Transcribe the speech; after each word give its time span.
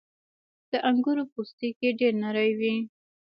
•د 0.71 0.73
انګورو 0.89 1.23
پوستکی 1.31 1.89
ډېر 1.99 2.13
نری 2.23 2.51
وي. 2.59 2.75